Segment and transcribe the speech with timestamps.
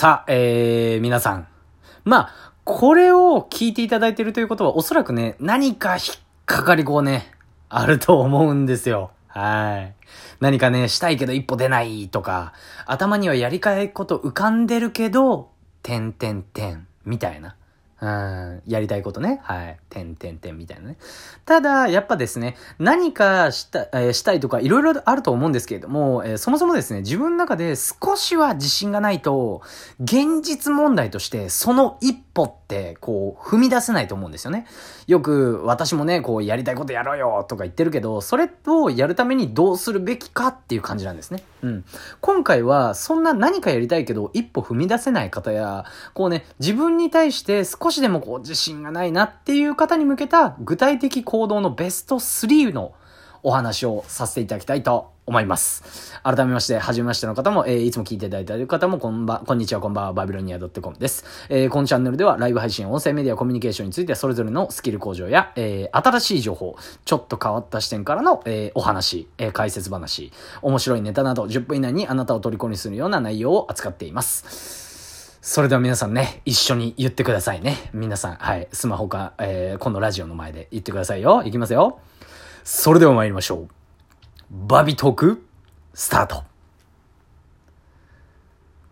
[0.00, 1.48] さあ、えー、皆さん。
[2.04, 6.16] まあ、これを聞いていただいているということは、おそらくね、何か引っ
[6.46, 7.32] かかりこうね、
[7.68, 9.10] あると思うんですよ。
[9.26, 9.94] はい。
[10.38, 12.52] 何かね、したいけど一歩出ないとか、
[12.86, 15.50] 頭にはやりたいこと浮かんでるけど、
[15.82, 17.56] てんてんてん、みたいな。
[18.00, 19.40] うん、やりたいことね。
[19.42, 19.78] はい。
[19.90, 20.98] てんてんてんみたいなね。
[21.44, 29.62] ただ、やっぱですね、何かした、えー、したいとか、いろいろあると思うんですけれども、えー、そもそもですね、自分の中で少しは自信がないと、
[30.00, 34.66] 現実問題として、その一歩って、こう、踏み出せないと思うんですよね。
[35.08, 41.42] よく、私もね、こう、やりたいことやろうよとか言ってるけど、それをやるためにどうするべきかっていう感じなんですね。
[41.62, 41.84] うん。
[42.20, 52.92] 今回は、そんな何かやりたいけど、一歩踏み出せない方や、こうね、自分に対して少しでもこう、自信がないなっていう方に向けた具体的行動のベスト3の
[53.42, 56.14] お話をさせていただきたいと思います。
[56.22, 61.24] 改めまして、はじめましての方も、えー、いつも聞いていただいている方も、こんば、こんにちは、こんばんは、バビロニア .com です。
[61.50, 74.88] えー、このチャンネルでは、ライブ配信、音声メディア、コミュニケーションについて、それぞれのスキル向上や、えー、新しい情報、ちょっと変わった視点からの、えー、お話、えー、解説話、面白いネタなど、10分以内にあなたを虜にするような内容を扱っています。
[75.42, 77.90] それでは皆さんね、一緒に言ってくださいね。
[77.92, 81.42] 皆さん、はい、スマホか、えー、今度ラジオの前で言ってくださいよ。
[81.44, 82.00] いきますよ。
[82.64, 83.77] それでは参りましょう。
[84.50, 85.46] バビトーク、
[85.92, 86.47] スタート。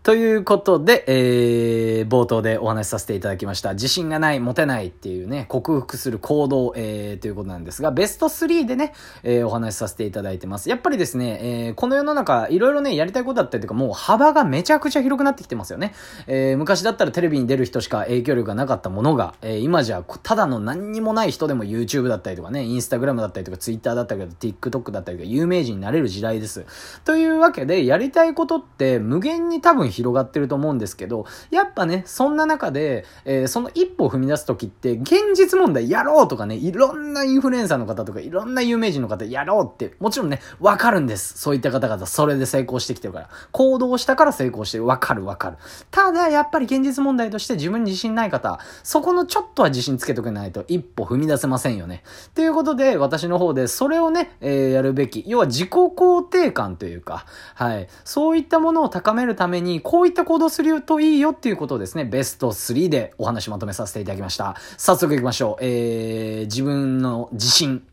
[0.07, 3.73] ということで、えー、冒頭でお話しさせていただきました。
[3.73, 10.69] 自信がない、持てないっていうね、克服する行動、えー、ということなんですが、ベスト3でね、えー、お話しさせていただいてます。
[10.69, 15.93] やっぱりですね、えー、この世の中、いろいろね、やりたいことだったりとか、もう幅がめちゃくちゃ広くなってきてますよね。
[16.27, 26.65] えー、昔だったらテレビに出る人しか影響力がなかったものが、えー、今じゃ、ただの何にもない人でも YouTube だったりとかね、Instagram だったりとか Twitter だったりとか TikTok だったりとか有名人になれる時代です。
[27.03, 41.37] というわけで、やりたいことって無限に多分広がってると思うんですけど、やっぱね、そんな中で、えー、その一歩を踏み出す時って、現実問題やろうとかね、いろんなインフルエンサーの方とか、いろんな有名人の方やろうって、もちろんね、わかるんです。
[41.37, 43.29] そういった方々、それで成功してきてるから。
[43.51, 44.85] 行動したから成功してる。
[44.85, 45.57] わかるわかる。
[45.91, 52.03] ただ、やっぱり現実問題として自分に自信ない方、そこのちょっとは自信つけとけないと一歩踏み出せませんよね。
[52.35, 55.23] ということで、私の方でそれをね、えー、やるべき。
[55.27, 57.87] 要は自己肯定感というか、はい。
[58.03, 64.57] そういったものを高めるために、こういった行動するといいよっていうことをですね、ベスト3でお話まとめさせていただきました。
[64.75, 65.63] 早速行きましょう。
[65.63, 67.87] えー、自分の自信、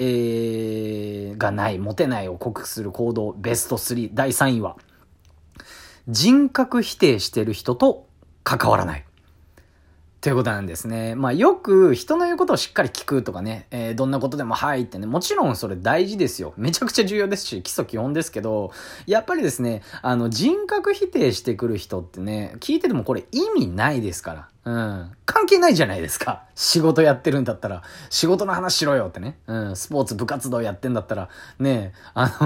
[0.00, 4.78] えー、がない、持てないを克服する行動、ベスト3、第3位は、
[6.08, 8.08] 人格否定してる人と
[8.42, 9.04] 関わらない。
[10.20, 11.14] ということなんですね。
[11.14, 16.54] まあよく人の言うことをしっかり聞くとかね、えー、どんなことでもはいってね、もちろんそれ大事ですよ。
[16.56, 18.72] めちゃくちゃ重要ですし、基礎基本ですけど、
[19.06, 24.48] やっぱりですね、あの人格否定してくる人ってね、聞いててもこれ意味ないですから。
[24.68, 25.12] うん。
[25.24, 26.44] 関係ないじゃないですか。
[26.54, 29.38] 仕事やってるんだったら、仕事の話しろよってね。
[29.46, 29.76] うん。
[29.76, 32.36] スポーツ部活動やってんだったら、ねえあ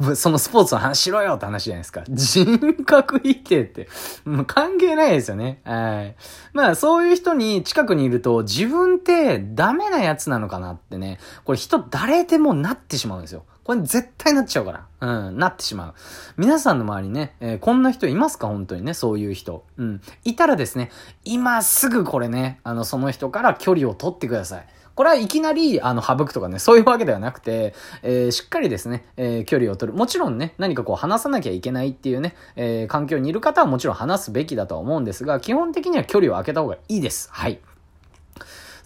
[0.00, 2.02] の、そのスポーツの話しろよって話じゃないですか。
[2.08, 3.88] 人格否定って、
[4.24, 5.60] もう関係ないですよね。
[5.64, 6.16] はい。
[6.54, 13.44] まあ、そういう人に近くにいると、自分ってダメなやつなのかなってね、これ人誰でもなってしまうんですよ。
[13.66, 15.26] これ絶対なっちゃうから。
[15.26, 15.94] うん、なってしまう。
[16.36, 18.46] 皆さんの周りね、えー、こんな人いますか？
[18.46, 19.64] 本当にね、そういう人。
[19.76, 20.00] うん。
[20.22, 20.92] いたらですね、
[21.24, 24.66] 今すぐこれね、あの、その人から距離を取ってください。
[24.94, 27.74] これはいきなり、あの、省くとかね、そういうわけではなくて、
[28.04, 29.98] えー、しっかりですね、えー、距離を取る。
[29.98, 37.30] もちろんね、何かこう話さなきゃいけないっていうね、えー、環境にいる方はもちろん話すべきだとは思うんですが、基本的には距離を空けた方がいいです。
[37.32, 37.58] はい。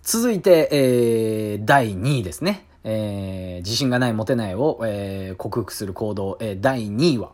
[0.02, 2.69] 続いて、えー、第2位ですね。
[2.84, 7.30] えー、自信がない、持てないを、えー、克服する行動、えー、第2位は、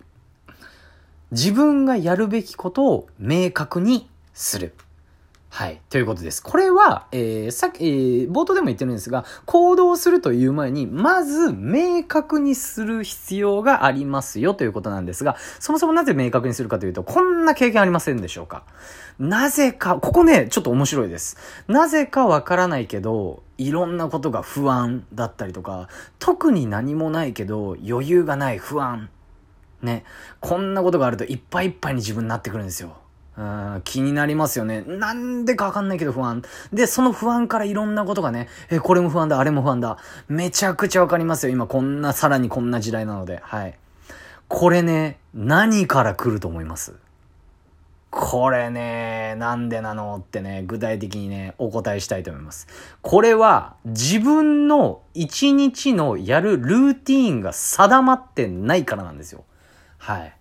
[1.31, 4.75] 自分がやるべきことを明確にする。
[5.49, 5.81] はい。
[5.89, 6.43] ということです。
[6.43, 18.65] これは、えー、さっき、えー、冒頭でも言ってるんですが、行動するという前に、まず明確にする必要がありますよということなんですが、そもそもなぜ明確にするかというと、こんな経験ありませんでしょうか？
[19.19, 21.39] なぜか、ここね、ちょっと面白いです。
[21.69, 25.89] なぜかわからないけど、いろんなことが不安だったりとか、
[26.19, 29.09] 特に何もないけど、余裕がない不安。
[29.83, 30.05] ね。
[30.41, 32.97] こんなことがあるといっぱいいっぱいに自分になってくるんですよ。
[33.39, 34.83] うん気になりますよね。
[34.87, 36.43] なんでかわかんないけど不安。
[36.73, 39.99] で、その不安からいろんなことがね、え、これも不安だ、あれも不安だ。
[40.29, 41.53] めちゃくちゃわかりますよ。
[41.53, 43.41] 今こんな、さらにこんな時代なので。
[43.43, 43.79] はい。
[44.49, 46.95] これね、何から来ると思います？
[48.19, 52.67] これね、なんでなのってね、具体的にね、お答えしたいと思います。
[53.03, 59.45] これは、自分の一日のやるルーティーンが定まってないからなんですよ。
[59.99, 60.35] はい。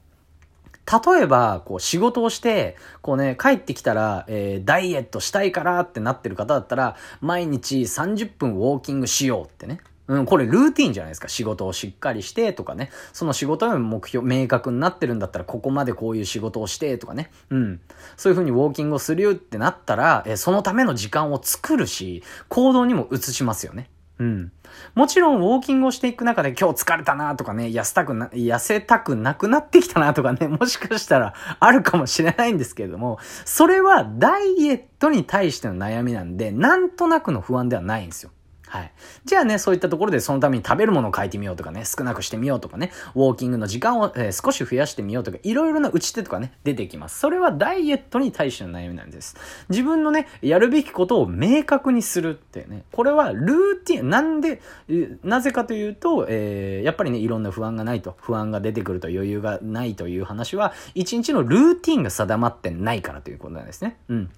[0.86, 9.82] 例えば、こう仕事をして、こうね、帰ってきたら、えー、ダイエットしたいからってなってる方だったら、毎日30分ウォーキングしようってね。
[10.08, 11.28] うん、これルーティンじゃないですか。
[11.28, 12.92] 仕事をしっかりしてとかね。
[13.12, 17.32] その仕事の目標、明確になってるんだったら、ここまでこういう仕事をしてとかね。
[17.50, 17.82] うん。
[18.18, 23.90] そういう風にウォーキングをするよってなったら、えそのための時間を作るし、行動にも移しますよね。
[24.18, 24.52] うん。
[24.94, 38.32] もちろん、ウォーキングをしていく中で今日疲れたなとかね、痩せたくな、痩せたくなくなってきたなとかね、 もしかしたらあるかもしれないんですけれども、それはダイエットに対しての悩みなんで、なんとなくの不安ではないんですよ。
[38.76, 38.92] はい。
[39.24, 47.18] じゃあね、そういったところでそのために食べるものを変えてみようとかね、少なくしてみようとかね、ウォーキングの時間を、えー、少し増やしてみようとか、いろいろな打ち手とかね、出てきます。
[47.20, 49.38] それはダイエットに対しての悩みなんです。
[49.70, 54.62] 自分のね、やるべきことを明確にするってね、これはルーティン、なんで、
[55.24, 63.98] なぜかというと、えー、やっぱりね、いろんな不安がないと、不安が出てくると余裕がないという話は、一日のルーティンが定まってないからということなんですね。
[64.10, 64.30] うん。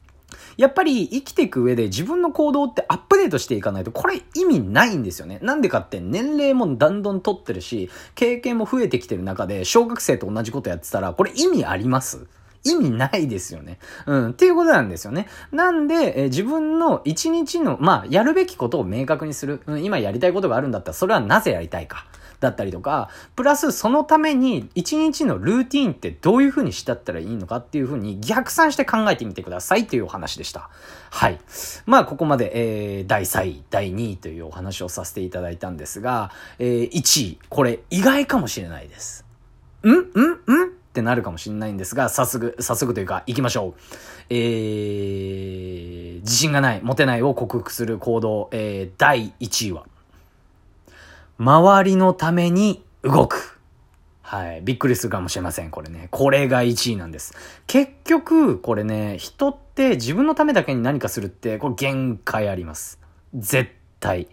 [0.57, 5.39] やっぱり生きていく上で自分の行動ってアップデートしていかないと、これ意味ないんですよね。
[5.41, 12.27] なんでかって年齢もだんだん取ってるし、経験も増えてきてる中で、小学生と同じことやってたら、これ意味あります？
[12.63, 13.79] 意味ないですよね。
[14.07, 14.29] うん。
[14.31, 15.27] っていうことなんですよね。
[15.51, 19.61] なんで、え自分の一日の、まあ、やるべきことを明確にする。
[19.67, 22.05] うん、今やりたいことがあるんだったら、それはなぜやりたいか。
[22.39, 30.69] だったりとか、プラスそのために一日のルーティンってどういう風にしてったらいいのかっていう風に逆算して考えてみてくださいというお話でした。
[31.09, 31.39] はい。
[31.85, 39.25] まあ、ここまで、えー、第3位、第2位というお話をさせていただいたんですが、えー、1位、これ意外かもしれないです。
[39.83, 43.81] んんんってなるかもしれないんですが、早速、早速というか、行きましょう。
[44.29, 49.85] えー、自信がない、持てないを克服する行動、えー、第1位は、
[51.37, 53.59] 周りのために動く。
[54.21, 54.61] はい。
[54.61, 55.71] びっくりするかもしれません。
[55.71, 56.09] これね。
[56.11, 57.33] これが1位なんです。
[57.65, 62.99] 結局、これね、人って自分のためだけに何かするって、これ限界あります。
[63.33, 64.27] 絶対。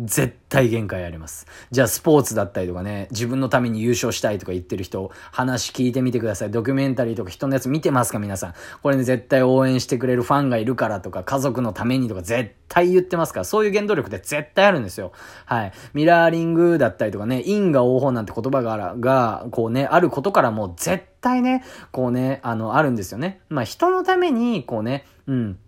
[0.00, 1.46] 絶対限界あります。
[1.70, 6.50] じゃあスポーツだったりとかね、自分のために優勝したいとか言ってる人、話聞いてみてください。
[6.50, 8.54] ドキュメンタリーとか人のやつ見てますか皆さん。
[8.82, 15.12] これね、絶対応援してくれるファンがいるからとか、家族のためにとか絶対言ってますから、そういう原動力って絶対あるんですよ。
[15.46, 15.72] はい。
[15.92, 21.62] ミラーリングだったりとかね、因果応報なんて言葉が、が、こうね、あることからも絶対ね、
[21.92, 23.40] こうね、あの、あるんですよね。
[23.48, 25.58] まあ人のために、こうね、うん。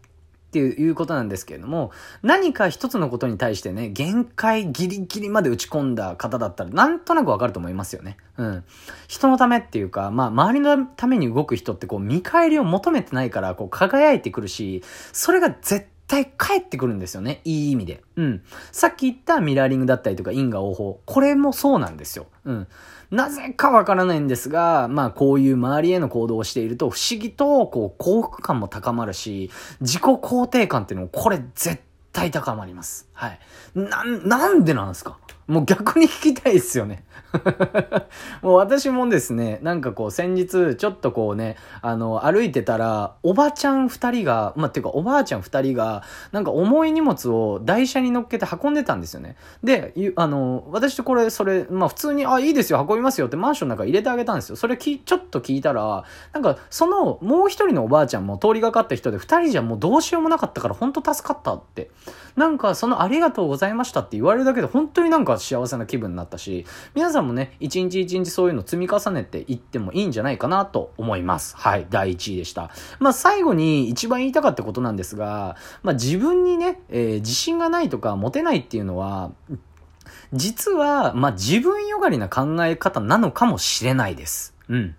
[0.46, 1.90] っていうことなんですけれども、
[2.22, 8.16] 何か一つのことに対してね、限界ギリギリまで打ち込んだ方だったら、なんとなくわかると思いますよね。
[8.38, 8.64] うん。
[9.08, 14.82] 人のためっていうか、まあ、周りのために動く人ってこう、見返りを求めてないから、こう、輝いてくるし、
[15.12, 17.40] それが絶対返ってくるんですよね。
[17.44, 18.02] いい意味で。
[18.16, 18.42] うん。
[18.72, 21.00] さっき言ったミラーリングだったりとか因果応報。
[21.04, 22.26] これもそうなんですよ。
[22.44, 22.66] うん。
[23.10, 29.50] なぜかわからないんですが、まあこういう周りへの行動をしていると不思議とこう幸福感も高まるし、
[29.80, 31.80] 自己肯定感っていうのもこれ絶
[32.12, 33.08] 対高まります。
[33.12, 33.38] はい。
[33.74, 35.18] な、なんでなんですか？
[35.46, 37.04] もう逆に聞きたいですよね
[38.42, 46.02] もう私もですね、なんかこう先日ちょっとこうね、あの歩いてたら、おばちゃん二人が、まあ、ていうかおばあちゃん二人が、
[46.32, 49.36] なんか重い荷物を台車に乗っけて運んでたんですよね。
[49.62, 54.56] で、あの、私とこれ、それ、まあ普通に、あ、いいですよ、運びますよってマンションの中入れてあげたんですよ。
[54.56, 61.90] それき、ちょっと聞いたら、なんかそのもう一人のおばあちゃんも通りがかった人で二人じゃもうどうしようもなかったから本当助かったって。
[62.36, 71.56] なんかそのありがとうございましたって言われるだけで本当になんか幸せな気分になったし、皆さんもね、一日一日そういうの積み重ねていってもいいんじゃないかなと思います。
[71.56, 72.70] はい、第1位でした。
[72.98, 79.32] まあ最後に一番言いたかったことなんですが、まあ自分にね、えー、自信がないとか持てないっていうのは、
[80.32, 84.54] 実は、まあ自分よがりな考え方なのかもしれないです。
[84.68, 84.96] うん。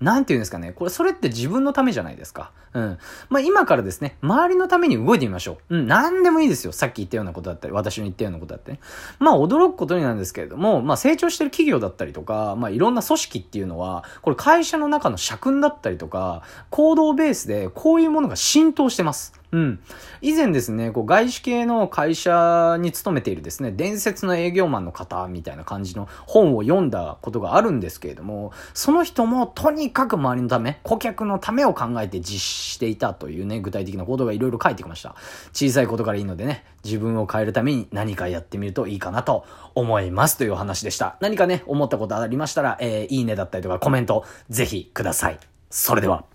[0.00, 0.72] なんて言うんですかね。
[0.72, 2.52] これ、それって自分のためじゃないですか。
[2.74, 2.98] うん。
[3.30, 5.76] まあ、今からですね、周りのために動いてみましょう。
[5.76, 6.72] うん、なんでもいいですよ。
[6.72, 8.78] さっき言ったようなことだったり、私の言ったようなことだったり、
[9.18, 19.32] まあ、驚くことになんですけれども、まあ、成長してる企業だったりとか、まあ、いろんな組織っていうのは、これ会社の中の社訓だったりとか、行動ベースでこういうものが浸透してます。
[19.56, 19.80] うん。
[20.20, 35.14] 以前ですね、こう外資系の会社に勤めているですね、伝説の営業マンの方みたいな感じの本を読んだことがあるんですけれども、その人もとにかく周りのため、顧客のためを考えて実施していたというね、具体的な行動がいろいろ書いてきました。
[35.54, 41.16] 小さいことからいいのでね、自分を変えるために何かやってみるといいかなと思いますというお話でした。
[41.20, 45.38] 何かね、思ったことありましたら、えー、いいねだったりとかコメントぜひください。
[45.70, 46.26] それでは。